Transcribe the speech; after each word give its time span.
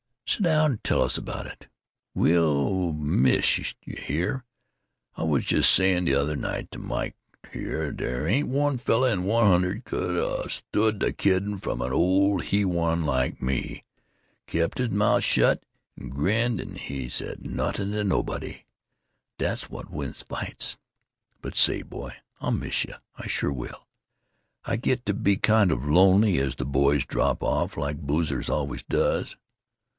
Sit 0.25 0.43
down. 0.43 0.79
Tell 0.83 1.01
us 1.03 1.17
about 1.17 1.45
it. 1.45 1.67
We'll 2.15 2.93
miss 2.93 3.57
yuh 3.59 3.73
here. 3.97 4.45
I 5.15 5.23
was 5.23 5.45
just 5.45 5.69
saying 5.71 6.05
th' 6.05 6.13
other 6.13 6.37
night 6.37 6.71
to 6.71 6.79
Mike 6.79 7.17
here 7.53 7.91
dere 7.91 8.25
ain't 8.27 8.47
one 8.47 8.77
feller 8.77 9.09
in 9.09 9.29
a 9.29 9.45
hundred 9.45 9.83
could 9.83 10.15
'a' 10.15 10.49
stood 10.49 10.99
de 10.99 11.11
kiddin' 11.11 11.59
from 11.59 11.81
an 11.81 11.91
old 11.91 12.43
he 12.45 12.63
one 12.65 13.05
like 13.05 13.41
me 13.41 13.83
and 14.31 14.47
kep' 14.47 14.77
his 14.77 14.89
mout' 14.89 15.21
shut 15.21 15.61
and 15.97 16.09
grinned 16.09 16.59
and 16.61 16.79
said 17.11 17.45
nawthin' 17.45 17.91
to 17.91 18.03
nobody. 18.03 18.63
Dat's 19.37 19.63
w'at 19.65 19.91
wins 19.91 20.23
fights. 20.23 20.77
But, 21.41 21.55
say, 21.55 21.83
boy, 21.83 22.15
I'll 22.39 22.51
miss 22.51 22.85
yuh, 22.85 22.95
I 23.17 23.27
sure 23.27 23.51
will. 23.53 23.85
I 24.65 24.77
get 24.77 25.05
to 25.05 25.13
be 25.13 25.35
kind 25.35 25.71
of 25.71 25.85
lonely 25.85 26.39
as 26.39 26.55
de 26.55 26.65
boys 26.65 27.05
drop 27.05 27.43
off—like 27.43 27.99
boozers 28.07 28.49
always 28.49 28.81
does. 28.83 29.35